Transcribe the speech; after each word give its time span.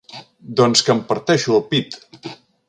Doncs 0.61 0.81
que 0.87 0.93
em 0.95 1.03
parteixo 1.11 1.53
el 1.59 1.63
pit! 1.75 2.01